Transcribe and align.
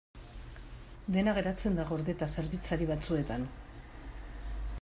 Dena 1.17 1.35
geratzen 1.39 1.77
da 1.81 1.85
gordeta 1.91 2.31
zerbitzari 2.39 2.91
batzuetan. 2.93 3.49